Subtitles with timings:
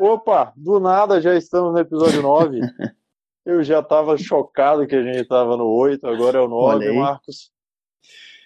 [0.00, 2.60] Opa, do nada já estamos no episódio 9.
[3.44, 7.50] Eu já estava chocado que a gente estava no 8, agora é o 9, Marcos.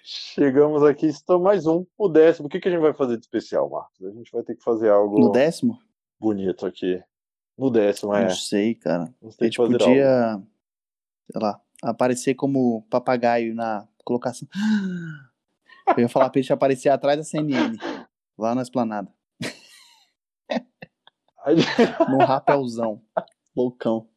[0.05, 2.47] Chegamos aqui, estamos mais um, o décimo.
[2.47, 4.01] O que, que a gente vai fazer de especial, Marcos?
[4.03, 5.19] A gente vai ter que fazer algo.
[5.19, 5.79] No décimo?
[6.19, 7.03] Bonito aqui.
[7.59, 8.23] No décimo, é.
[8.23, 9.13] Não sei, cara.
[9.23, 10.47] A gente podia, algo.
[11.31, 14.49] sei lá, aparecer como papagaio na colocação.
[15.97, 17.77] Eu ia falar pra gente aparecer atrás da CNN,
[18.39, 19.13] lá na esplanada.
[22.11, 23.03] no rapelzão.
[23.55, 24.09] Loucão.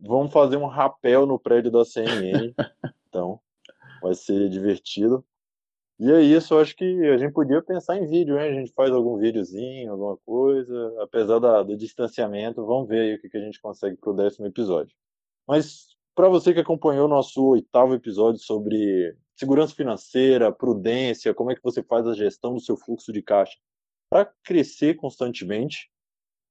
[0.00, 2.54] Vamos fazer um rapel no prédio da CNN.
[3.08, 3.40] então,
[4.02, 5.24] vai ser divertido.
[5.98, 8.50] E é isso, eu acho que a gente podia pensar em vídeo, hein?
[8.50, 13.20] A gente faz algum videozinho, alguma coisa, apesar da, do distanciamento, vamos ver aí o
[13.20, 14.94] que, que a gente consegue para o décimo episódio.
[15.46, 21.54] Mas para você que acompanhou o nosso oitavo episódio sobre segurança financeira, prudência, como é
[21.54, 23.56] que você faz a gestão do seu fluxo de caixa
[24.10, 25.90] para crescer constantemente,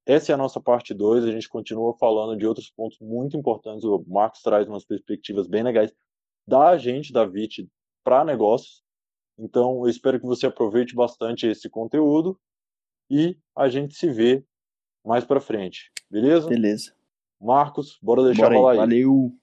[0.06, 3.86] essa é a nossa parte 2, a gente continua falando de outros pontos muito importantes,
[3.86, 5.94] o Marcos traz umas perspectivas bem legais
[6.46, 7.70] da gente, da VIT,
[8.04, 8.84] para negócios.
[9.38, 12.40] Então, eu espero que você aproveite bastante esse conteúdo
[13.10, 14.44] e a gente se vê
[15.06, 16.48] mais para frente, beleza?
[16.48, 16.94] Beleza.
[17.40, 18.78] Marcos, bora deixar bora aí, aí.
[18.78, 19.36] Valeu.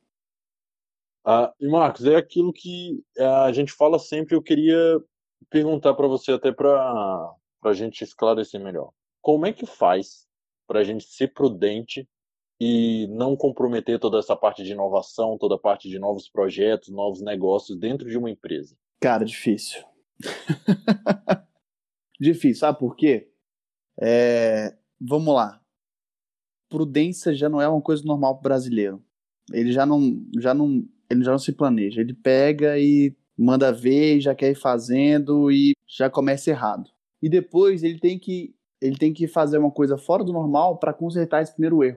[1.25, 5.03] Ah, e Marcos, é aquilo que é, a gente fala sempre, eu queria
[5.51, 8.93] perguntar para você até para a gente esclarecer melhor.
[9.21, 10.27] Como é que faz
[10.71, 12.09] para a gente ser prudente
[12.61, 17.21] e não comprometer toda essa parte de inovação, toda a parte de novos projetos, novos
[17.21, 18.77] negócios dentro de uma empresa?
[19.01, 19.83] Cara, difícil.
[22.21, 23.33] difícil, sabe por quê?
[24.01, 24.79] É...
[25.01, 25.61] Vamos lá.
[26.69, 29.05] Prudência já não é uma coisa normal para brasileiro.
[29.53, 32.01] Ele já não, já não, ele já não se planeja.
[32.01, 36.89] Ele pega e manda ver, já quer ir fazendo e já começa errado.
[37.21, 40.93] E depois ele tem que ele tem que fazer uma coisa fora do normal para
[40.93, 41.97] consertar esse primeiro erro.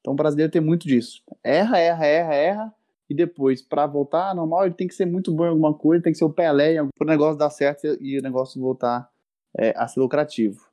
[0.00, 1.22] Então o brasileiro tem muito disso.
[1.44, 2.74] Erra, erra, erra, erra,
[3.08, 6.02] e depois, para voltar ao normal, ele tem que ser muito bom em alguma coisa,
[6.02, 9.08] tem que ser o Pelé para o negócio dar certo e o negócio voltar
[9.56, 10.66] é, a ser lucrativo.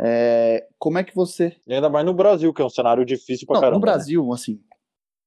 [0.00, 1.56] É, como é que você.
[1.66, 3.78] E ainda mais no Brasil, que é um cenário difícil para caramba.
[3.78, 3.92] No né?
[3.92, 4.34] Brasil, né?
[4.34, 4.60] assim,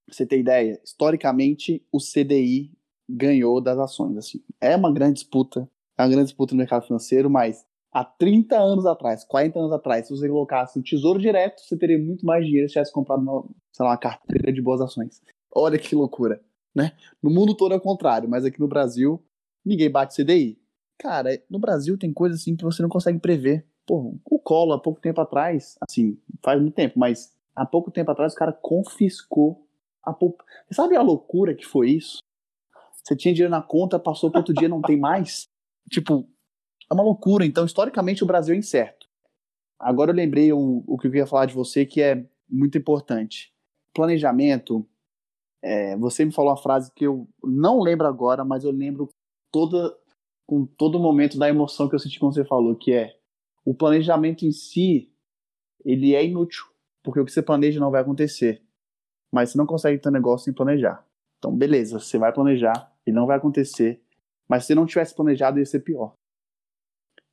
[0.08, 2.72] você tem ideia, historicamente o CDI
[3.10, 4.18] ganhou das ações.
[4.18, 4.42] Assim.
[4.62, 8.86] É uma grande disputa, é uma grande disputa no mercado financeiro, mas há 30 anos
[8.86, 12.68] atrás, 40 anos atrás, se você colocasse no Tesouro Direto, você teria muito mais dinheiro
[12.68, 15.22] se tivesse comprado uma, sei lá, uma carteira de boas ações.
[15.54, 16.42] Olha que loucura,
[16.74, 16.94] né?
[17.22, 19.22] No mundo todo é o contrário, mas aqui no Brasil,
[19.66, 20.58] ninguém bate CDI.
[20.98, 23.66] Cara, no Brasil tem coisas assim que você não consegue prever.
[23.90, 28.32] O colo, há pouco tempo atrás, assim, faz muito tempo, mas há pouco tempo atrás
[28.32, 29.68] o cara confiscou
[30.02, 30.14] a.
[30.14, 32.20] Você sabe a loucura que foi isso?
[33.04, 35.48] Você tinha dinheiro na conta, passou para outro dia não tem mais?
[35.90, 36.26] Tipo,
[36.92, 37.46] é uma loucura.
[37.46, 39.08] Então, historicamente, o Brasil é incerto.
[39.80, 43.54] Agora eu lembrei o, o que eu ia falar de você, que é muito importante.
[43.94, 44.86] Planejamento.
[45.64, 49.08] É, você me falou uma frase que eu não lembro agora, mas eu lembro
[49.52, 49.96] toda,
[50.46, 53.16] com todo momento da emoção que eu senti quando você falou, que é
[53.64, 55.10] o planejamento em si,
[55.86, 56.66] ele é inútil,
[57.04, 58.62] porque o que você planeja não vai acontecer.
[59.32, 61.06] Mas você não consegue ter um negócio sem planejar.
[61.38, 64.02] Então, beleza, você vai planejar, ele não vai acontecer,
[64.48, 66.16] mas se não tivesse planejado, ia ser pior.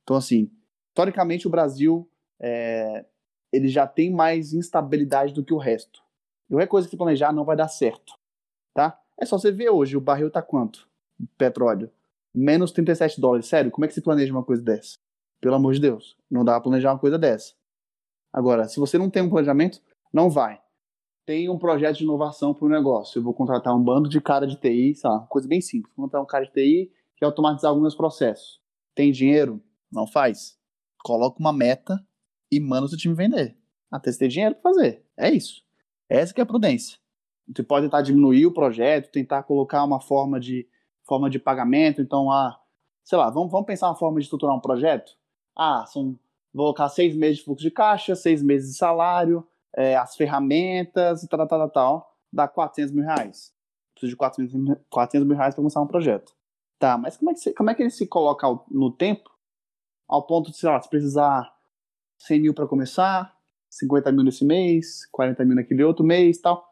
[0.09, 0.49] Então, assim,
[0.89, 2.09] historicamente o Brasil
[2.41, 3.05] é,
[3.53, 6.01] ele já tem mais instabilidade do que o resto.
[6.49, 8.15] Qualquer coisa que planejar não vai dar certo,
[8.73, 8.99] tá?
[9.21, 10.89] É só você ver hoje, o barril tá quanto?
[11.37, 11.91] Petróleo.
[12.33, 13.45] Menos 37 dólares.
[13.45, 14.97] Sério, como é que se planeja uma coisa dessa?
[15.39, 17.53] Pelo amor de Deus, não dá pra planejar uma coisa dessa.
[18.33, 19.79] Agora, se você não tem um planejamento,
[20.11, 20.59] não vai.
[21.23, 23.19] Tem um projeto de inovação para o negócio.
[23.19, 25.93] Eu vou contratar um bando de cara de TI, sei lá, coisa bem simples.
[25.95, 28.59] Vou contratar um cara de TI que automatizar alguns processos.
[28.95, 29.61] Tem dinheiro?
[29.91, 30.57] Não faz.
[31.03, 32.05] Coloca uma meta
[32.51, 33.57] e manda o seu time vender.
[33.91, 35.05] Até você ter dinheiro para fazer.
[35.17, 35.63] É isso.
[36.07, 36.97] Essa que é a prudência.
[37.47, 40.67] Você pode tentar diminuir o projeto, tentar colocar uma forma de
[41.03, 42.01] forma de pagamento.
[42.01, 42.59] Então, ah,
[43.03, 45.13] sei lá, vamos, vamos pensar uma forma de estruturar um projeto?
[45.57, 46.17] Ah, são,
[46.53, 49.45] vou colocar seis meses de fluxo de caixa, seis meses de salário,
[49.75, 52.15] é, as ferramentas e tal, tal, tal, tal.
[52.31, 53.51] Dá 400 mil reais.
[53.93, 56.35] Preciso de 400, 400 mil reais para começar um projeto.
[56.77, 59.29] Tá, mas como é que, você, como é que ele se coloca no tempo
[60.09, 61.53] ao ponto de, sei lá, se precisar
[62.17, 63.33] 100 mil para começar,
[63.69, 66.67] 50 mil nesse mês, 40 mil naquele outro mês tal.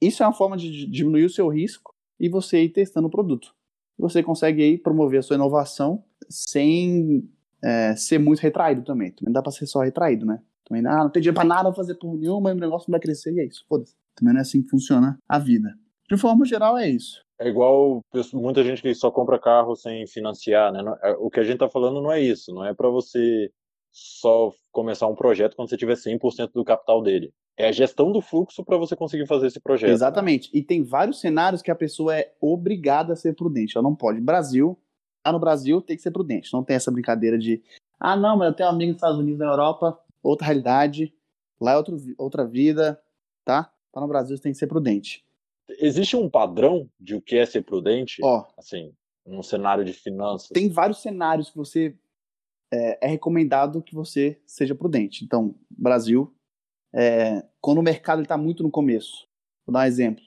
[0.00, 3.52] Isso é uma forma de diminuir o seu risco e você ir testando o produto.
[3.98, 7.28] Você consegue aí promover a sua inovação sem
[7.62, 9.10] é, ser muito retraído também.
[9.10, 10.40] Também dá para ser só retraído, né?
[10.64, 13.32] Também ah, não tem dinheiro para nada fazer por nenhuma, o negócio não vai crescer
[13.32, 13.64] e é isso.
[13.68, 13.96] Foda-se.
[14.14, 15.74] Também não é assim que funciona a vida.
[16.08, 17.24] De forma geral, é isso.
[17.40, 18.02] É igual
[18.32, 20.82] muita gente que só compra carro sem financiar, né?
[21.02, 23.50] É, o que a gente está falando não é isso, não é para você
[23.92, 27.32] só começar um projeto quando você tiver 100% do capital dele.
[27.56, 29.90] É a gestão do fluxo para você conseguir fazer esse projeto.
[29.90, 30.48] Exatamente.
[30.52, 33.76] E tem vários cenários que a pessoa é obrigada a ser prudente.
[33.76, 34.20] Ela não pode.
[34.20, 34.78] Brasil,
[35.26, 36.52] lá no Brasil tem que ser prudente.
[36.52, 37.60] Não tem essa brincadeira de,
[37.98, 41.12] ah, não, mas eu tenho um amigo nos Estados Unidos, na Europa, outra realidade,
[41.60, 43.00] lá é outro, outra vida,
[43.44, 43.72] tá?
[43.92, 45.24] Tá no Brasil, você tem que ser prudente.
[45.80, 48.20] Existe um padrão de o que é ser prudente?
[48.22, 48.92] Ó, assim,
[49.26, 50.48] num cenário de finanças?
[50.48, 51.94] Tem vários cenários que você
[52.72, 55.24] é, é recomendado que você seja prudente.
[55.24, 56.34] Então, Brasil,
[56.94, 59.26] é, quando o mercado está muito no começo,
[59.66, 60.24] vou dar um exemplo.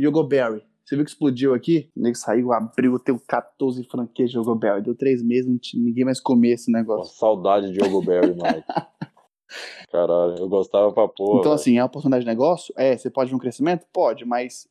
[0.00, 0.62] Yogoberry.
[0.84, 1.90] Você viu que explodiu aqui?
[1.96, 4.82] O nego saiu, abriu, teu 14 franquias de Yogoberry.
[4.82, 7.10] Deu três meses, ninguém mais comia esse negócio.
[7.12, 8.64] Uma saudade de Yogoberry, Mike.
[9.90, 11.38] Caralho, eu gostava pra porra.
[11.38, 11.54] Então, véio.
[11.54, 12.74] assim, é uma oportunidade de negócio?
[12.76, 13.86] É, você pode ver um crescimento?
[13.92, 14.68] Pode, mas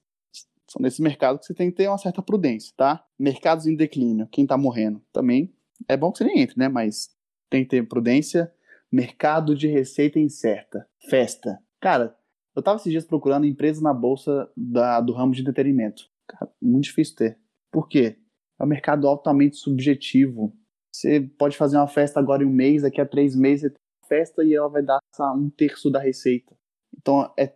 [0.73, 3.05] são nesses mercados que você tem que ter uma certa prudência, tá?
[3.17, 5.01] Mercados em declínio, quem tá morrendo?
[5.13, 5.53] Também
[5.87, 6.67] é bom que você nem entre, né?
[6.67, 7.11] Mas
[7.49, 8.51] tem que ter prudência.
[8.91, 10.87] Mercado de receita incerta.
[11.09, 11.59] Festa.
[11.79, 12.17] Cara,
[12.55, 16.09] eu tava esses dias procurando empresas na bolsa da, do ramo de entretenimento.
[16.27, 17.39] Cara, muito difícil ter.
[17.71, 18.17] Por quê?
[18.59, 20.55] É um mercado altamente subjetivo.
[20.91, 23.79] Você pode fazer uma festa agora em um mês, daqui a três meses você tem
[24.01, 24.99] uma festa e ela vai dar
[25.35, 26.55] um terço da receita.
[26.97, 27.55] Então é,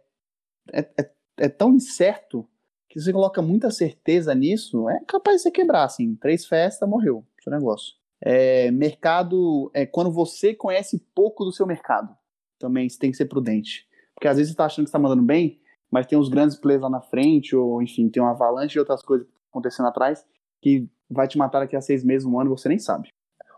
[0.72, 2.48] é, é, é tão incerto
[2.90, 6.16] que você coloca muita certeza nisso, é capaz de você quebrar, assim.
[6.16, 7.96] Três festas, morreu seu negócio.
[8.22, 12.16] É, mercado, é quando você conhece pouco do seu mercado,
[12.60, 13.88] também você tem que ser prudente.
[14.16, 15.62] Porque às vezes você está achando que está mandando bem,
[15.92, 19.02] mas tem uns grandes players lá na frente, ou enfim, tem uma avalanche de outras
[19.02, 20.26] coisas acontecendo atrás,
[20.62, 23.10] que vai te matar daqui a seis meses, um ano, você nem sabe.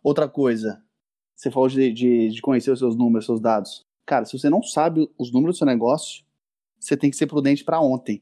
[0.04, 0.84] Outra coisa,
[1.36, 3.86] você falou de, de, de conhecer os seus números, seus dados.
[4.06, 6.24] Cara, se você não sabe os números do seu negócio,
[6.80, 8.22] você tem que ser prudente para ontem.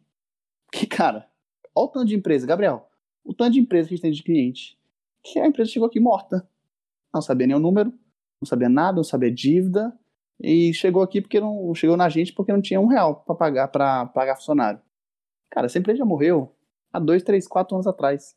[0.71, 1.29] Porque, cara,
[1.75, 2.89] olha o tanto de empresa, Gabriel,
[3.23, 4.77] o tanto de empresa que a gente tem de cliente,
[5.23, 6.47] que a empresa chegou aqui morta.
[7.13, 7.91] Não sabia nem o número,
[8.41, 9.97] não sabia nada, não sabia dívida,
[10.39, 13.67] e chegou aqui porque não chegou na gente porque não tinha um real para pagar
[13.69, 14.79] para pagar funcionário.
[15.49, 16.55] Cara, essa empresa já morreu
[16.93, 18.35] há dois, três, quatro anos atrás.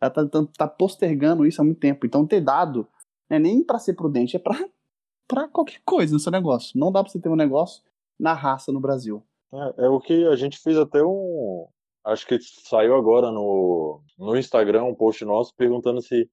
[0.00, 2.06] Ela tá, tá, tá postergando isso há muito tempo.
[2.06, 2.88] Então ter dado
[3.28, 6.78] não é nem para ser prudente, é para qualquer coisa no seu negócio.
[6.78, 7.82] Não dá para você ter um negócio
[8.18, 9.22] na raça no Brasil.
[9.52, 11.68] É, é, o que a gente fez até um.
[12.04, 12.38] Acho que
[12.68, 16.28] saiu agora no, no Instagram um post nosso perguntando se,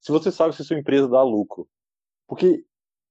[0.00, 1.68] se você sabe se sua empresa dá lucro.
[2.26, 2.64] Porque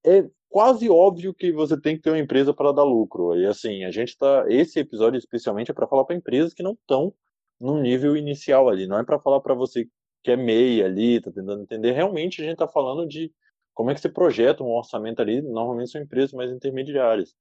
[0.06, 3.36] é quase óbvio que você tem que ter uma empresa para dar lucro.
[3.36, 4.44] E assim, a gente tá.
[4.48, 7.12] Esse episódio especialmente é para falar para empresas que não estão
[7.60, 8.86] no nível inicial ali.
[8.86, 9.86] Não é para falar para você
[10.22, 11.92] que é meia ali, tá tentando entender.
[11.92, 13.32] Realmente a gente está falando de
[13.74, 15.42] como é que você projeta um orçamento ali.
[15.42, 17.34] Normalmente são empresas mais intermediárias.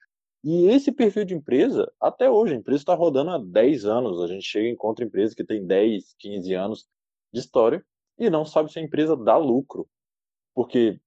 [0.44, 4.22] E esse perfil de empresa, até hoje, a empresa está rodando há 10 anos.
[4.22, 6.88] A gente chega e encontra empresas que têm 10, 15 anos
[7.34, 7.84] de história
[8.18, 9.88] e não sabe se a empresa dá lucro.
[10.54, 11.00] Porque,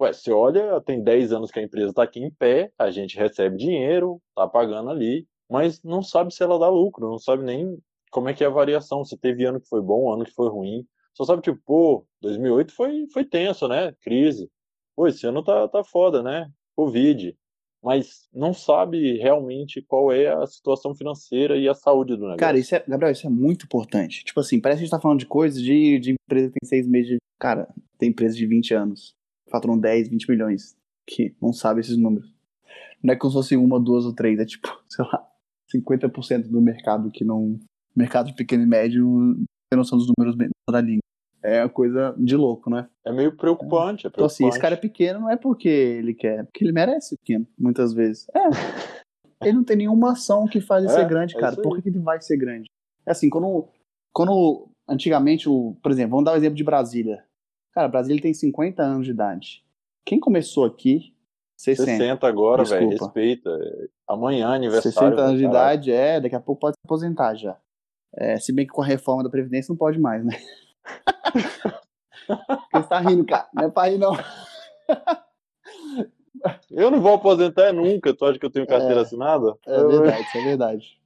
[0.00, 3.16] ué, você olha, tem 10 anos que a empresa está aqui em pé, a gente
[3.16, 7.78] recebe dinheiro, está pagando ali, mas não sabe se ela dá lucro, não sabe nem
[8.10, 10.48] como é que é a variação, se teve ano que foi bom, ano que foi
[10.48, 10.86] ruim.
[11.14, 13.92] Só sabe, tipo, pô, 2008 foi, foi tenso, né?
[14.00, 14.50] Crise.
[14.96, 16.50] Pô, esse ano tá, tá foda, né?
[16.74, 17.36] Covid
[17.82, 22.38] mas não sabe realmente qual é a situação financeira e a saúde do negócio.
[22.38, 24.24] Cara, isso é, Gabriel, isso é muito importante.
[24.24, 26.68] Tipo assim, parece que a gente tá falando de coisas de, de empresa que tem
[26.68, 27.16] seis meses de.
[27.38, 27.68] Cara,
[27.98, 29.14] tem empresa de 20 anos,
[29.50, 32.30] faturam 10, 20 milhões, que não sabe esses números.
[33.02, 35.26] Não é como se fosse uma, duas ou três, é tipo, sei lá,
[35.74, 37.58] 50% do mercado que não.
[37.96, 39.34] Mercado de pequeno e médio
[39.68, 40.36] tem noção dos números
[40.70, 41.00] da língua
[41.42, 42.88] é uma coisa de louco, né?
[43.04, 44.14] É meio preocupante, é preocupante.
[44.14, 47.46] Então, assim, esse cara é pequeno não é porque ele quer, porque ele merece pequeno,
[47.58, 48.26] muitas vezes.
[48.34, 48.40] É.
[49.42, 51.54] ele não tem nenhuma ação que faz ele é, ser grande, é cara.
[51.58, 52.70] É Por que ele vai ser grande?
[53.06, 53.68] É assim, quando,
[54.12, 57.24] quando antigamente, o, por exemplo, vamos dar o um exemplo de Brasília.
[57.72, 59.64] Cara, Brasília tem 50 anos de idade.
[60.04, 61.14] Quem começou aqui
[61.56, 61.90] 60.
[61.90, 62.88] 60 agora, velho.
[62.88, 63.50] Respeita.
[64.08, 64.92] Amanhã, aniversário.
[64.92, 67.56] 60 anos de idade, é, daqui a pouco pode se aposentar já.
[68.14, 70.36] É, se bem que com a reforma da Previdência não pode mais, né?
[72.72, 73.48] Você tá rindo, cara.
[73.52, 74.12] Não é pra rir, não.
[76.70, 78.14] Eu não vou aposentar nunca.
[78.14, 79.56] Tu acha que eu tenho carteira é, assinada?
[79.66, 81.00] É verdade, isso é verdade.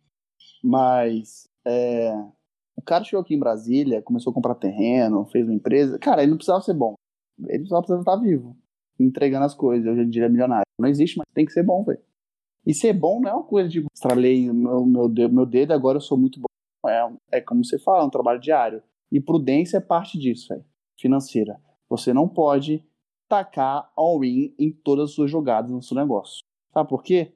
[0.63, 2.13] Mas é,
[2.77, 5.99] o cara chegou aqui em Brasília, começou a comprar terreno, fez uma empresa.
[5.99, 6.95] Cara, ele não precisava ser bom.
[7.49, 8.57] Ele só precisava estar vivo,
[8.99, 9.87] entregando as coisas.
[9.91, 10.65] Hoje em dia é milionário.
[10.79, 12.01] Não existe, mas tem que ser bom, velho.
[12.67, 15.99] E ser bom não é uma coisa de estralei meu, meu, dedo, meu dedo agora
[15.99, 16.47] eu sou muito bom.
[16.89, 18.83] É, é como você fala, é um trabalho diário.
[19.15, 20.65] E prudência é parte disso, véio,
[20.99, 21.63] financeira.
[21.89, 22.85] Você não pode
[23.29, 26.43] tacar all-in em todas as suas jogadas no seu negócio.
[26.73, 27.33] Sabe por quê?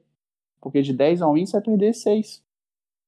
[0.59, 2.43] Porque de 10 all-in você vai perder 6.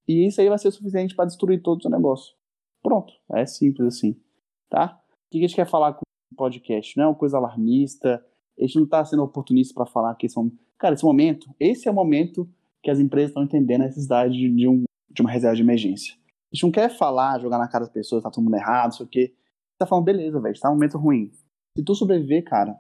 [0.07, 2.33] E isso aí vai ser suficiente para destruir todo o seu negócio.
[2.81, 3.13] Pronto.
[3.33, 4.15] É simples assim.
[4.69, 5.03] Tá?
[5.27, 6.95] O que a gente quer falar com o podcast?
[6.95, 8.25] Não é uma coisa alarmista,
[8.57, 10.43] A gente não está sendo oportunista para falar que esse é.
[10.77, 12.49] Cara, esse momento, esse é o momento
[12.81, 16.20] que as empresas estão entendendo a necessidade de, de, um, de uma reserva de emergência.
[16.51, 19.05] A gente não quer falar, jogar na cara das pessoas, tá todo mundo errado, sei
[19.05, 19.33] o quê.
[19.77, 21.31] Tá falando, beleza, velho, tá um momento ruim.
[21.77, 22.77] Se tu sobreviver, cara,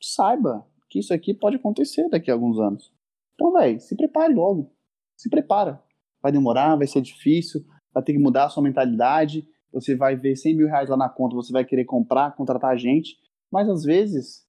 [0.00, 2.92] saiba que isso aqui pode acontecer daqui a alguns anos.
[3.34, 4.72] Então, velho, se prepare logo.
[5.16, 5.82] Se prepara.
[6.22, 9.48] Vai demorar, vai ser difícil, vai ter que mudar a sua mentalidade.
[9.72, 13.16] Você vai ver 100 mil reais lá na conta, você vai querer comprar, contratar gente.
[13.50, 14.46] Mas às vezes,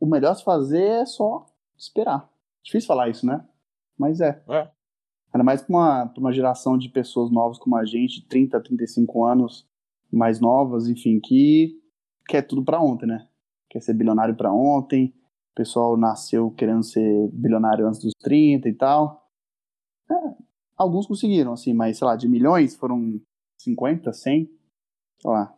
[0.00, 2.30] o melhor se fazer é só esperar.
[2.62, 3.46] Difícil falar isso, né?
[3.98, 4.42] Mas é.
[4.48, 4.70] É.
[5.32, 9.66] Ainda mais para uma, uma geração de pessoas novas como a gente, 30, 35 anos,
[10.10, 11.78] mais novas, enfim, que
[12.26, 13.28] quer tudo para ontem, né?
[13.68, 15.14] Quer ser bilionário para ontem.
[15.52, 19.28] O pessoal nasceu querendo ser bilionário antes dos 30 e tal.
[20.10, 20.14] É,
[20.76, 23.20] alguns conseguiram, assim, mas sei lá, de milhões foram
[23.60, 24.50] 50, 100,
[25.20, 25.54] sei lá.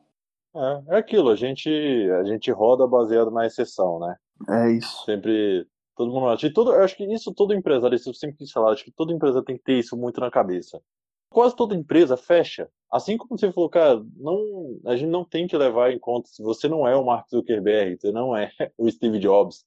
[0.54, 4.16] É, é aquilo, a gente, a gente roda baseado na exceção, né?
[4.48, 5.04] É isso.
[5.04, 5.66] Sempre
[6.00, 6.46] todo mundo acha.
[6.46, 8.90] E todo, eu acho que isso todo empresário, isso eu sempre quis falar, acho que
[8.90, 10.80] toda empresa tem que ter isso muito na cabeça.
[11.28, 12.70] Quase toda empresa fecha.
[12.90, 16.42] Assim como você falou, cara, não, a gente não tem que levar em conta se
[16.42, 19.66] você não é o Mark Zuckerberg, você não é o Steve Jobs.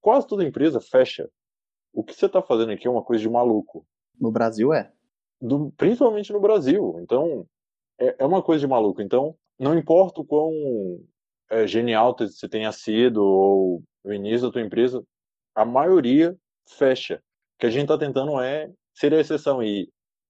[0.00, 1.28] Quase toda empresa fecha.
[1.92, 3.84] O que você está fazendo aqui é uma coisa de maluco.
[4.18, 4.92] No Brasil é.
[5.40, 6.96] Do, principalmente no Brasil.
[7.00, 7.46] Então,
[7.98, 9.02] é, é uma coisa de maluco.
[9.02, 10.52] Então, não importa o quão
[11.50, 15.04] é, genial você tenha sido ou o início da tua empresa,
[15.54, 16.36] a maioria
[16.68, 17.16] fecha.
[17.56, 19.88] O que a gente está tentando é ser a exceção e,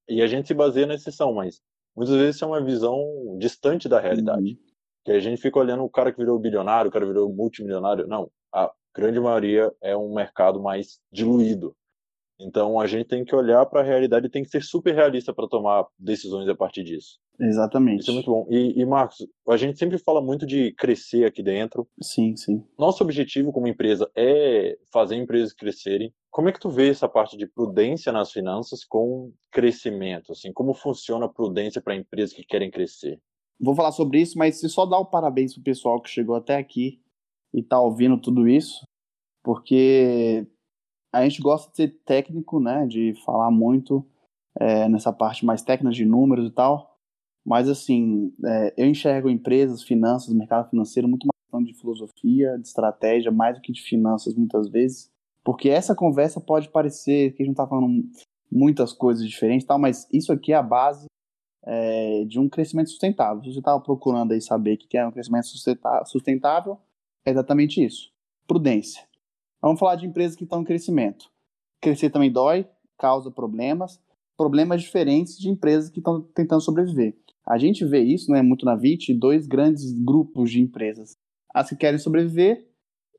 [0.08, 1.60] e a gente se baseia na exceção, mas
[1.96, 4.50] muitas vezes isso é uma visão distante da realidade.
[4.52, 4.58] Uhum.
[5.04, 8.06] Que a gente fica olhando o cara que virou bilionário, o cara virou multimilionário.
[8.06, 11.76] Não, a grande maioria é um mercado mais diluído.
[12.40, 15.32] Então a gente tem que olhar para a realidade e tem que ser super realista
[15.32, 17.18] para tomar decisões a partir disso.
[17.38, 18.00] Exatamente.
[18.00, 18.46] Isso é muito bom.
[18.48, 21.86] E, e, Marcos, a gente sempre fala muito de crescer aqui dentro.
[22.00, 22.62] Sim, sim.
[22.78, 26.12] Nosso objetivo como empresa é fazer empresas crescerem.
[26.30, 30.32] Como é que tu vê essa parte de prudência nas finanças com crescimento?
[30.32, 33.20] Assim, como funciona a prudência para empresas que querem crescer?
[33.60, 36.56] Vou falar sobre isso, mas se só dar o parabéns pro pessoal que chegou até
[36.56, 37.00] aqui
[37.52, 38.84] e tá ouvindo tudo isso,
[39.42, 40.46] porque
[41.14, 44.04] a gente gosta de ser técnico, né, de falar muito
[44.58, 46.98] é, nessa parte mais técnica de números e tal,
[47.46, 52.66] mas assim, é, eu enxergo empresas, finanças, mercado financeiro muito mais questão de filosofia, de
[52.66, 55.10] estratégia, mais do que de finanças muitas vezes,
[55.44, 58.04] porque essa conversa pode parecer que a gente está falando
[58.50, 61.06] muitas coisas diferentes, tal, mas isso aqui é a base
[61.64, 63.42] é, de um crescimento sustentável.
[63.42, 65.46] Se você estava procurando aí saber o que é um crescimento
[66.06, 66.78] sustentável,
[67.24, 68.10] é exatamente isso:
[68.46, 69.02] prudência.
[69.64, 71.30] Vamos falar de empresas que estão em crescimento.
[71.80, 72.68] Crescer também dói,
[72.98, 73.98] causa problemas,
[74.36, 77.16] problemas diferentes de empresas que estão tentando sobreviver.
[77.48, 81.16] A gente vê isso, né, muito na VIT, dois grandes grupos de empresas.
[81.54, 82.68] As que querem sobreviver,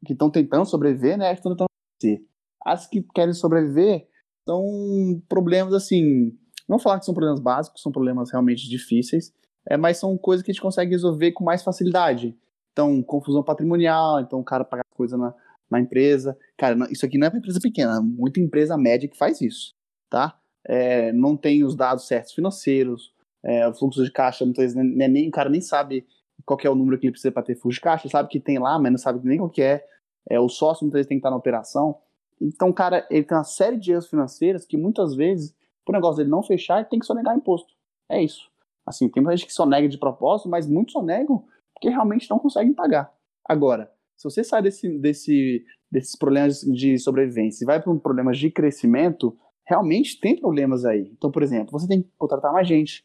[0.05, 1.67] que estão tentando sobreviver, né, as que estão tentando
[1.99, 2.23] crescer.
[2.63, 4.07] As que querem sobreviver
[4.47, 6.31] são problemas assim,
[6.69, 9.33] não falar que são problemas básicos, são problemas realmente difíceis,
[9.67, 12.37] é, mas são coisas que a gente consegue resolver com mais facilidade.
[12.71, 15.33] Então, confusão patrimonial, então o cara paga coisa na,
[15.69, 16.37] na empresa.
[16.57, 19.73] Cara, isso aqui não é para empresa pequena, é muita empresa média que faz isso,
[20.09, 20.37] tá?
[20.67, 25.27] É, não tem os dados certos financeiros, é, o fluxo de caixa, muitas vezes nem,
[25.27, 26.05] o cara nem sabe
[26.45, 28.57] qual é o número que ele precisa para ter fluxo de caixa, sabe que tem
[28.57, 29.85] lá, mas não sabe nem qual que é.
[30.29, 31.99] é o sócio muitas vezes tem que estar na operação.
[32.41, 35.55] Então, cara, ele tem uma série de erros financeiros que muitas vezes,
[35.85, 37.73] por negócio dele não fechar, ele tem que sonegar imposto.
[38.09, 38.49] É isso.
[38.85, 42.73] Assim, tem muita gente que sonega de propósito, mas muitos sonegam porque realmente não conseguem
[42.73, 43.11] pagar.
[43.43, 48.31] Agora, se você sai desse, desse, desses problemas de sobrevivência e vai para um problema
[48.31, 51.11] de crescimento, realmente tem problemas aí.
[51.17, 53.03] Então, por exemplo, você tem que contratar mais gente,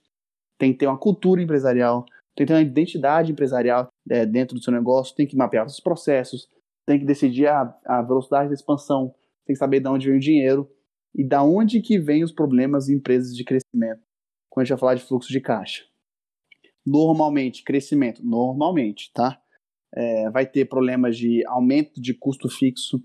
[0.59, 2.05] tem que ter uma cultura empresarial,
[2.37, 5.81] tem que ter uma identidade empresarial é, dentro do seu negócio, tem que mapear os
[5.81, 6.49] processos,
[6.87, 9.15] tem que decidir a, a velocidade da expansão,
[9.47, 10.71] tem que saber de onde vem o dinheiro
[11.15, 14.01] e da onde que vem os problemas em empresas de crescimento.
[14.49, 15.85] Quando a gente vai falar de fluxo de caixa.
[16.85, 19.41] Normalmente, crescimento, normalmente, tá?
[19.95, 23.03] É, vai ter problemas de aumento de custo fixo.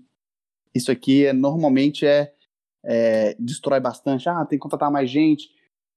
[0.74, 2.32] Isso aqui é, normalmente é,
[2.84, 4.28] é, destrói bastante.
[4.28, 5.48] Ah, tem que contratar mais gente,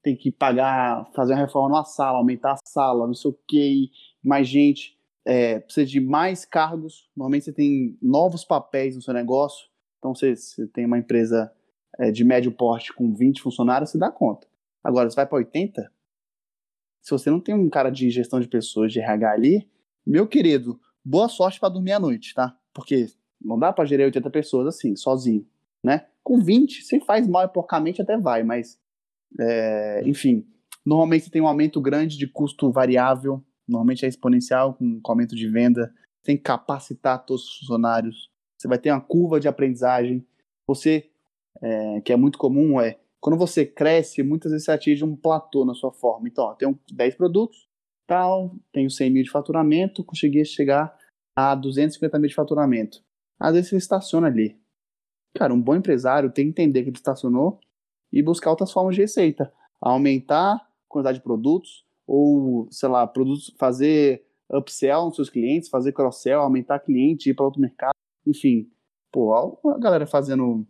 [0.01, 3.89] tem que pagar, fazer uma reforma na sala, aumentar a sala, não sei o que,
[4.24, 4.98] mais gente.
[5.25, 7.10] É, precisa de mais cargos.
[7.15, 9.67] Normalmente você tem novos papéis no seu negócio.
[10.00, 11.51] Então, você, você tem uma empresa
[12.00, 14.48] é, de médio porte com 20 funcionários, você dá conta.
[14.81, 15.91] Agora, você vai para 80,
[17.01, 19.69] se você não tem um cara de gestão de pessoas, de RH ali,
[20.06, 22.58] meu querido, boa sorte para dormir à noite, tá?
[22.74, 23.08] Porque
[23.41, 25.46] não dá para gerir 80 pessoas assim, sozinho,
[25.84, 26.08] né?
[26.24, 28.79] Com 20, você faz mal e porcamente até vai, mas
[29.39, 30.46] é, enfim,
[30.86, 35.36] normalmente você tem um aumento grande de custo variável, normalmente é exponencial com, com aumento
[35.36, 40.25] de venda, tem que capacitar todos os funcionários, Você vai ter uma curva de aprendizagem.
[40.68, 41.10] Você,
[41.62, 45.65] é, que é muito comum, é quando você cresce, muitas vezes você atinge um platô
[45.65, 46.27] na sua forma.
[46.27, 47.69] Então, ó, tenho 10 produtos,
[48.10, 50.98] tal, tenho 100 mil de faturamento, consegui chegar
[51.36, 53.04] a 250 mil de faturamento.
[53.39, 54.60] Às vezes você estaciona ali.
[55.36, 57.60] Cara, um bom empresário tem que entender que ele estacionou
[58.12, 59.54] e buscar outras formas de receita.
[59.80, 65.94] Aumentar a quantidade de produtos, ou, sei lá, produtos, fazer upsell nos seus clientes, fazer
[65.94, 67.94] cross-sell, aumentar cliente, ir para outro mercado,
[68.25, 68.68] enfim.
[69.12, 70.66] Pô, a galera fazendo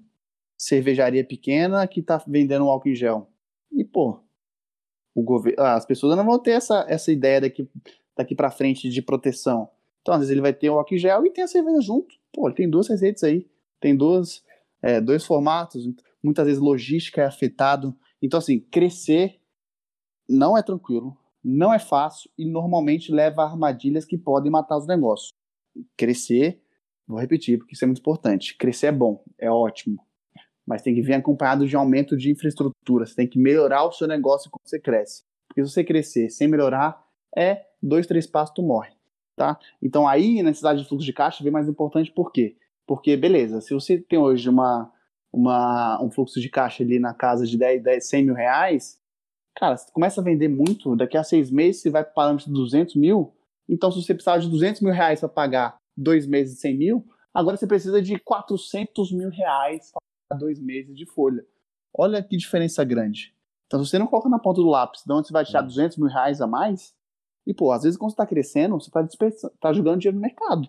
[0.57, 3.31] cervejaria pequena que tá vendendo um álcool em gel.
[3.71, 4.21] E, pô,
[5.13, 7.69] o governo, as pessoas não vão ter essa, essa ideia daqui,
[8.15, 9.69] daqui para frente de proteção.
[10.01, 12.15] Então, às vezes ele vai ter o álcool gel e tem a cerveja junto.
[12.33, 13.47] Pô, ele tem duas receitas aí,
[13.79, 14.43] tem duas,
[14.81, 15.87] é, dois formatos,
[16.23, 17.95] muitas vezes logística é afetado.
[18.21, 19.39] Então, assim, crescer
[20.27, 24.87] não é tranquilo, não é fácil e normalmente leva a armadilhas que podem matar os
[24.87, 25.29] negócios.
[25.97, 26.61] Crescer,
[27.07, 28.55] vou repetir porque isso é muito importante.
[28.57, 30.05] Crescer é bom, é ótimo,
[30.69, 33.03] mas tem que vir acompanhado de aumento de infraestrutura.
[33.03, 35.23] Você tem que melhorar o seu negócio quando você cresce.
[35.47, 37.03] Porque se você crescer sem melhorar,
[37.35, 38.91] é dois, três passos tu morre.
[39.35, 39.57] Tá?
[39.81, 42.55] Então aí, na necessidade de fluxo de caixa, vem mais importante por quê?
[42.85, 44.91] Porque, beleza, se você tem hoje uma,
[45.33, 48.99] uma, um fluxo de caixa ali na casa de 10, 10 100 mil reais,
[49.55, 52.53] cara, você começa a vender muito, daqui a seis meses você vai para parâmetro de
[52.53, 53.33] 200 mil,
[53.67, 57.07] então se você precisava de 200 mil reais para pagar dois meses de 100 mil,
[57.33, 61.45] agora você precisa de 400 mil reais para dois meses de folha.
[61.93, 63.33] Olha que diferença grande.
[63.65, 65.97] Então, se você não coloca na ponta do lápis de onde você vai tirar 200
[65.97, 66.93] mil reais a mais,
[67.45, 70.67] e, pô, às vezes quando você está crescendo, você está tá jogando dinheiro no mercado.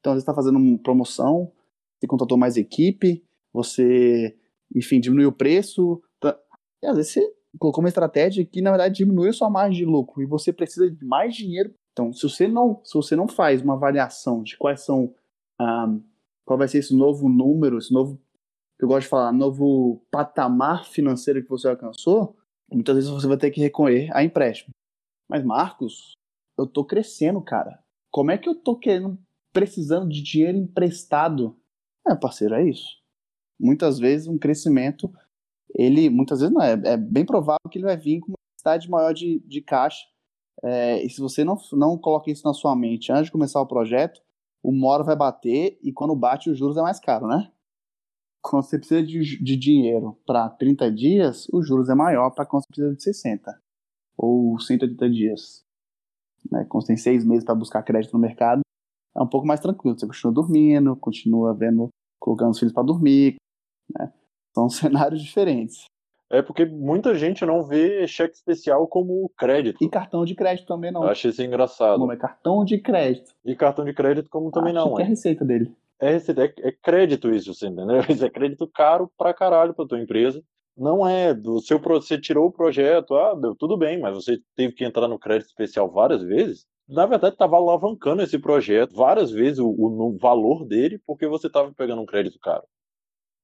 [0.00, 1.52] Então, às vezes está fazendo uma promoção,
[1.98, 4.36] você contratou mais equipe, você,
[4.74, 6.02] enfim, diminuiu o preço.
[6.20, 6.38] Tá...
[6.82, 9.84] E às vezes você colocou uma estratégia que, na verdade, diminui a sua margem de
[9.84, 11.72] lucro e você precisa de mais dinheiro.
[11.92, 15.14] Então, se você não, se você não faz uma avaliação de quais são,
[15.60, 15.94] ah,
[16.44, 18.20] qual vai ser esse novo número, esse novo,
[18.80, 22.36] eu gosto de falar, novo patamar financeiro que você alcançou,
[22.70, 24.74] muitas vezes você vai ter que recorrer a empréstimo.
[25.28, 26.12] Mas, Marcos,
[26.58, 27.82] eu tô crescendo, cara.
[28.10, 29.18] Como é que eu tô querendo,
[29.52, 31.56] precisando de dinheiro emprestado?
[32.06, 33.00] É, parceiro, é isso.
[33.58, 35.12] Muitas vezes um crescimento
[35.74, 38.90] ele muitas vezes não é, é bem provável que ele vai vir com uma necessidade
[38.90, 40.04] maior de, de caixa.
[40.62, 43.66] É, e se você não, não coloca isso na sua mente antes de começar o
[43.66, 44.20] projeto,
[44.62, 47.50] o moro vai bater e quando bate os juros é mais caro, né?
[48.42, 52.64] Quando você precisa de, de dinheiro para 30 dias, os juros é maior para quando
[52.64, 53.62] você precisa de 60
[54.16, 55.64] ou 180 dias.
[56.50, 56.66] Né?
[56.68, 58.60] Quando você tem seis meses para buscar crédito no mercado,
[59.16, 59.98] é um pouco mais tranquilo.
[59.98, 63.36] Você continua dormindo, continua vendo, colocando os filhos para dormir,
[63.96, 64.12] né?
[64.54, 65.84] São cenários diferentes.
[66.30, 69.84] É porque muita gente não vê cheque especial como crédito.
[69.84, 71.02] E cartão de crédito também não.
[71.02, 71.98] Eu achei isso engraçado.
[71.98, 73.32] Não, é cartão de crédito.
[73.44, 74.94] E cartão de crédito como também Acho não.
[74.94, 75.76] Que é é a receita dele.
[76.02, 78.00] É, é, é crédito isso, você entendeu?
[78.10, 80.42] Isso é crédito caro pra caralho pra tua empresa.
[80.76, 84.74] Não é do seu você tirou o projeto, ah, deu tudo bem, mas você teve
[84.74, 86.66] que entrar no crédito especial várias vezes.
[86.88, 91.46] Na verdade, estava alavancando esse projeto várias vezes o, o, o valor dele porque você
[91.46, 92.64] estava pegando um crédito caro.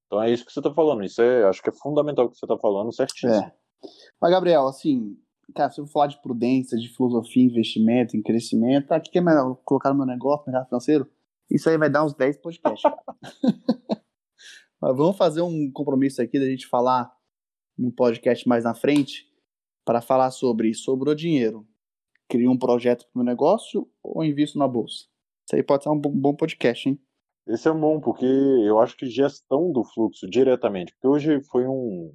[0.07, 1.05] Então é isso que você está falando.
[1.05, 3.33] Isso é, acho que é fundamental o que você está falando, certíssimo.
[3.33, 3.53] É.
[4.21, 5.17] Mas, Gabriel, assim,
[5.55, 9.55] cara, se eu falar de prudência, de filosofia, investimento, em crescimento, aqui que é melhor
[9.65, 11.09] colocar no meu negócio, no mercado financeiro,
[11.51, 12.91] isso aí vai dar uns 10 podcasts,
[14.81, 17.13] Mas vamos fazer um compromisso aqui da gente falar
[17.77, 19.27] um podcast mais na frente
[19.85, 21.67] para falar sobre sobrou dinheiro.
[22.29, 25.07] Crio um projeto para o meu negócio ou invisto na bolsa?
[25.47, 27.01] Isso aí pode ser um bom podcast, hein?
[27.47, 32.15] Esse é bom, porque eu acho que gestão do fluxo diretamente, porque hoje foi um.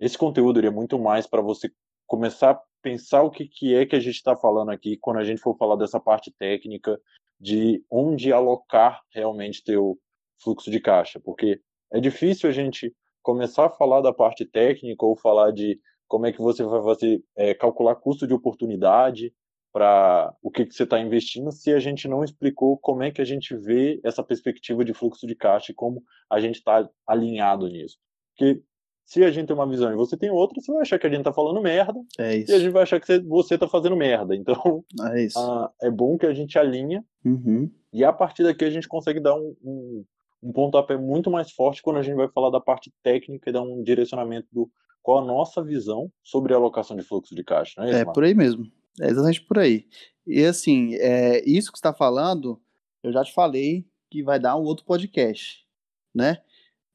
[0.00, 1.70] Esse conteúdo iria muito mais para você
[2.06, 5.24] começar a pensar o que, que é que a gente está falando aqui quando a
[5.24, 7.00] gente for falar dessa parte técnica
[7.42, 9.98] de onde alocar realmente teu
[10.42, 11.60] fluxo de caixa, porque
[11.92, 16.32] é difícil a gente começar a falar da parte técnica ou falar de como é
[16.32, 19.34] que você vai fazer, é, calcular custo de oportunidade,
[19.72, 23.22] para o que, que você está investindo se a gente não explicou como é que
[23.22, 27.66] a gente vê essa perspectiva de fluxo de caixa e como a gente está alinhado
[27.66, 27.96] nisso.
[28.36, 28.62] Porque
[29.04, 31.10] se a gente tem uma visão e você tem outra, você vai achar que a
[31.10, 34.34] gente está falando merda é e a gente vai achar que você está fazendo merda.
[34.34, 35.38] Então, é, isso.
[35.38, 37.70] Ah, é bom que a gente alinha uhum.
[37.92, 40.04] e a partir daqui a gente consegue dar um, um,
[40.42, 43.62] um pontapé muito mais forte quando a gente vai falar da parte técnica e dar
[43.62, 44.70] um direcionamento do
[45.02, 47.74] qual a nossa visão sobre a alocação de fluxo de caixa.
[47.80, 48.70] Não é, isso, é por aí mesmo.
[49.00, 49.86] É exatamente por aí.
[50.26, 52.60] E assim, é, isso que você está falando,
[53.02, 55.66] eu já te falei que vai dar um outro podcast,
[56.14, 56.38] né?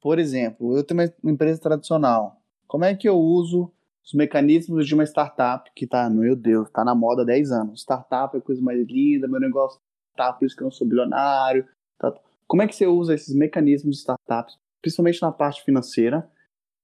[0.01, 2.41] Por exemplo, eu tenho uma empresa tradicional.
[2.67, 3.71] Como é que eu uso
[4.07, 7.81] os mecanismos de uma startup que tá, meu Deus, tá na moda há 10 anos.
[7.81, 9.81] Startup é a coisa mais linda, meu negócio
[10.15, 11.65] tá, por isso que eu não sou bilionário.
[11.99, 12.13] Tá.
[12.47, 16.29] Como é que você usa esses mecanismos de startups, principalmente na parte financeira,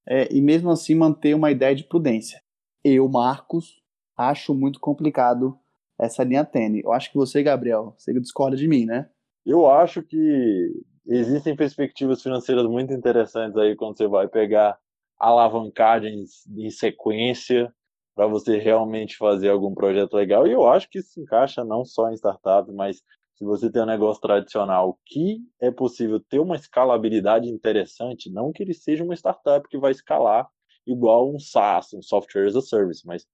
[0.06, 2.42] é, e mesmo assim manter uma ideia de prudência?
[2.84, 3.82] Eu, Marcos,
[4.18, 5.58] acho muito complicado
[5.98, 6.82] essa linha tênue.
[6.84, 9.10] Eu acho que você, Gabriel, você discorda de mim, né?
[9.46, 14.78] Eu acho que existem perspectivas financeiras muito interessantes aí quando você vai pegar
[15.20, 17.74] alavancagens em sequência
[18.16, 20.48] para você realmente fazer algum projeto legal.
[20.48, 23.02] E eu acho que isso se encaixa não só em startup, mas
[23.36, 28.62] se você tem um negócio tradicional que é possível ter uma escalabilidade interessante, não que
[28.62, 30.48] ele seja uma startup que vai escalar
[30.86, 33.26] igual um SaaS, um Software as a Service, mas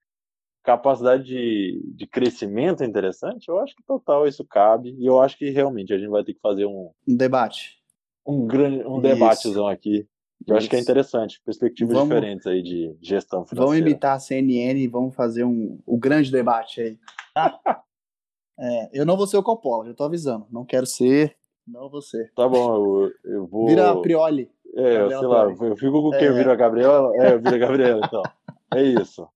[0.63, 4.95] capacidade de, de crescimento interessante, eu acho que total isso cabe.
[4.97, 7.79] E eu acho que realmente a gente vai ter que fazer um, um debate.
[8.25, 10.07] Um grande um debatezão aqui.
[10.47, 13.65] Eu acho que é interessante, perspectivas vamos, diferentes aí de gestão financeira.
[13.65, 16.97] Vamos imitar a CNN e vamos fazer um, o grande debate aí.
[18.57, 20.47] é, eu não vou ser o Coppola, já tô avisando.
[20.49, 21.35] Não quero ser,
[21.67, 22.31] não vou ser.
[22.35, 23.67] Tá bom, eu, eu vou...
[23.67, 24.49] Vira a Prioli.
[24.75, 26.31] É, eu, sei lá, eu fico com quem é.
[26.31, 27.11] vira a Gabriela.
[27.15, 28.23] É, eu viro a Gabriela, então.
[28.73, 29.27] É isso.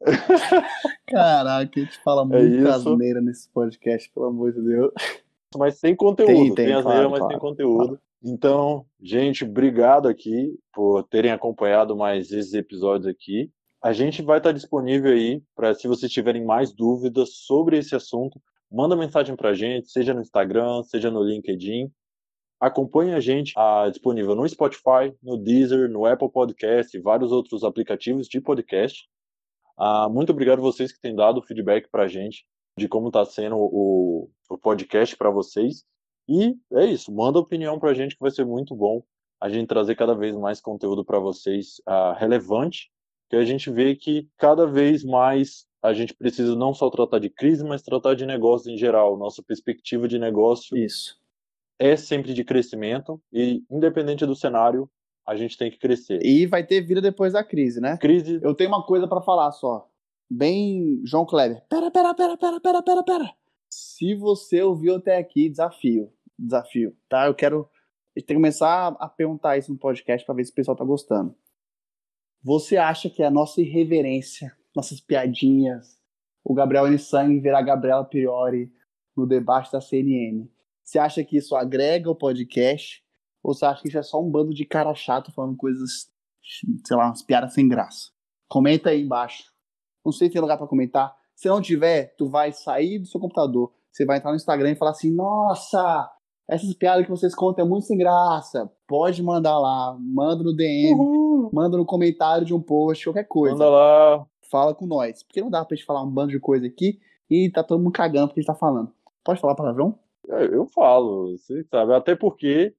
[1.06, 4.92] Caraca, a gente fala é muita asneira nesse podcast, pelo amor de Deus.
[5.56, 7.86] Mas tem conteúdo, tem, tem, tem asneira, claro, mas claro, tem conteúdo.
[7.86, 8.00] Claro.
[8.22, 13.50] Então, gente, obrigado aqui por terem acompanhado mais esses episódios aqui.
[13.82, 18.40] A gente vai estar disponível aí para se vocês tiverem mais dúvidas sobre esse assunto,
[18.70, 21.90] manda mensagem para a gente, seja no Instagram, seja no LinkedIn.
[22.60, 27.62] Acompanhe a gente ah, disponível no Spotify, no Deezer, no Apple Podcast e vários outros
[27.62, 29.08] aplicativos de podcast.
[29.78, 32.44] Ah, muito obrigado vocês que têm dado feedback para a gente
[32.76, 35.84] de como está sendo o, o podcast para vocês.
[36.28, 39.02] E é isso, manda opinião para a gente que vai ser muito bom
[39.40, 42.90] a gente trazer cada vez mais conteúdo para vocês uh, relevante,
[43.30, 47.30] que a gente vê que cada vez mais a gente precisa não só tratar de
[47.30, 49.16] crise, mas tratar de negócio em geral.
[49.16, 51.16] Nossa perspectiva de negócio isso.
[51.78, 54.90] é sempre de crescimento e independente do cenário,
[55.28, 56.24] a gente tem que crescer.
[56.24, 57.96] E vai ter vida depois da crise, né?
[57.98, 58.40] Crise.
[58.42, 59.88] Eu tenho uma coisa para falar só.
[60.30, 61.62] Bem, João Kleber.
[61.68, 63.34] Pera, pera, pera, pera, pera, pera, pera.
[63.70, 67.26] Se você ouviu até aqui, desafio desafio, tá?
[67.26, 67.68] Eu quero
[68.16, 70.76] a gente tem que começar a perguntar isso no podcast para ver se o pessoal
[70.76, 71.36] tá gostando.
[72.42, 76.00] Você acha que a nossa irreverência, nossas piadinhas,
[76.42, 78.72] o Gabriel Nissan virar Gabriela Priori
[79.16, 80.48] no debate da CNN,
[80.82, 83.04] você acha que isso agrega o podcast?
[83.48, 86.10] Ou você acha que isso é só um bando de cara chato falando coisas,
[86.84, 88.10] sei lá, umas piadas sem graça?
[88.46, 89.44] Comenta aí embaixo.
[90.04, 91.16] Não sei se tem lugar para comentar.
[91.34, 94.76] Se não tiver, tu vai sair do seu computador, você vai entrar no Instagram e
[94.76, 96.10] falar assim: Nossa,
[96.46, 98.70] essas piadas que vocês contam é muito sem graça.
[98.86, 101.50] Pode mandar lá, manda no DM, Uhul.
[101.50, 103.54] manda no comentário de um post, qualquer coisa.
[103.56, 104.26] Manda lá.
[104.50, 105.22] Fala com nós.
[105.22, 107.92] Porque não dá pra gente falar um bando de coisa aqui e tá todo mundo
[107.92, 108.92] cagando porque a gente tá falando.
[109.24, 109.98] Pode falar palavrão?
[110.28, 111.94] É, eu falo, você sabe.
[111.94, 112.74] Até porque,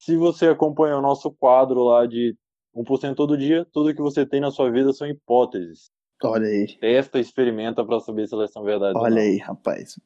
[0.00, 2.34] se você acompanha o nosso quadro lá de
[2.74, 5.90] 1% todo dia, tudo que você tem na sua vida são hipóteses.
[6.24, 6.78] Olha aí.
[6.78, 8.98] Testa, experimenta para saber se elas são verdade.
[8.98, 10.00] Olha aí, rapaz.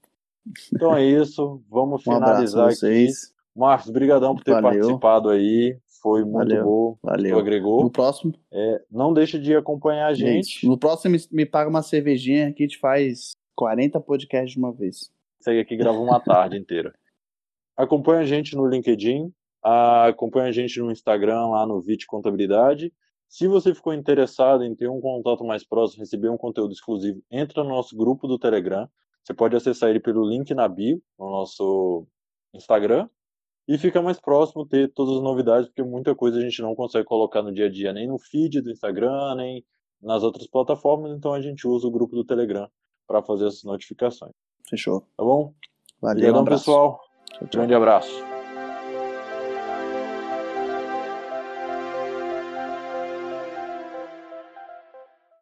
[0.75, 3.09] Então é isso, vamos finalizar um aqui.
[3.57, 4.71] Marcos, brigadão por ter Valeu.
[4.71, 5.79] participado aí.
[6.03, 6.65] Foi muito Valeu.
[6.65, 6.99] bom.
[7.03, 7.37] Valeu.
[7.37, 7.83] Tu agregou.
[7.83, 8.35] No próximo.
[8.53, 10.49] É, não deixe de acompanhar a gente.
[10.49, 10.67] gente.
[10.67, 15.11] No próximo, me paga uma cervejinha que a gente faz 40 podcasts de uma vez.
[15.41, 16.93] Segue aqui grava uma tarde inteira.
[17.77, 19.33] Acompanha a gente no LinkedIn,
[19.65, 22.93] acompanha a gente no Instagram, lá no VIT Contabilidade.
[23.29, 27.65] Se você ficou interessado em ter um contato mais próximo, receber um conteúdo exclusivo, entra
[27.65, 28.89] no nosso grupo do Telegram.
[29.23, 32.07] Você pode acessar ele pelo link na bio, no nosso
[32.53, 33.09] Instagram,
[33.67, 37.07] e fica mais próximo ter todas as novidades, porque muita coisa a gente não consegue
[37.07, 39.65] colocar no dia a dia, nem no feed do Instagram, nem
[40.01, 42.69] nas outras plataformas, então a gente usa o grupo do Telegram
[43.07, 44.33] para fazer essas notificações.
[44.69, 45.01] Fechou.
[45.17, 45.55] Tá bom?
[46.01, 47.01] Valeu, um pessoal.
[47.31, 47.49] Tchau, tchau.
[47.53, 48.34] Grande abraço.